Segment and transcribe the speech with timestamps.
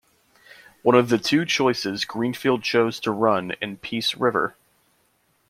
[0.83, 4.55] Of the two choices Greenfield chose to run in Peace River.